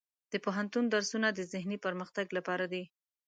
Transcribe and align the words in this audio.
د 0.31 0.33
پوهنتون 0.45 0.85
درسونه 0.95 1.27
د 1.33 1.39
ذهني 1.53 1.77
پرمختګ 1.85 2.27
لپاره 2.37 2.65
دي. 2.73 2.83